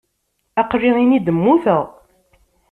Aql-i 0.61 0.91
ini-d 1.03 1.27
mmuteɣ. 1.37 1.83